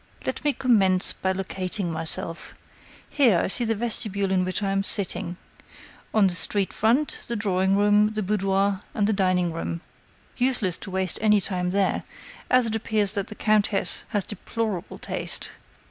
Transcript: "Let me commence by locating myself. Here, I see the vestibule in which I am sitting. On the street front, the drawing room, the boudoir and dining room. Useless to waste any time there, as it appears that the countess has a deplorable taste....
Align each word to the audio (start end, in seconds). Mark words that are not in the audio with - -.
"Let 0.25 0.43
me 0.43 0.51
commence 0.53 1.13
by 1.13 1.31
locating 1.31 1.91
myself. 1.91 2.55
Here, 3.07 3.37
I 3.37 3.45
see 3.45 3.65
the 3.65 3.75
vestibule 3.75 4.31
in 4.31 4.43
which 4.43 4.63
I 4.63 4.71
am 4.71 4.81
sitting. 4.81 5.37
On 6.11 6.25
the 6.25 6.33
street 6.33 6.73
front, 6.73 7.19
the 7.27 7.35
drawing 7.35 7.77
room, 7.77 8.13
the 8.13 8.23
boudoir 8.23 8.81
and 8.95 9.15
dining 9.15 9.53
room. 9.53 9.81
Useless 10.37 10.79
to 10.79 10.89
waste 10.89 11.19
any 11.21 11.39
time 11.39 11.69
there, 11.69 12.01
as 12.49 12.65
it 12.65 12.75
appears 12.75 13.13
that 13.13 13.27
the 13.27 13.35
countess 13.35 14.03
has 14.07 14.23
a 14.23 14.29
deplorable 14.29 14.97
taste.... 14.97 15.51